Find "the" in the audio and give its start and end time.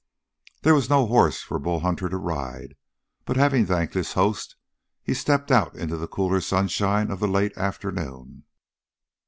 5.95-6.07, 7.19-7.27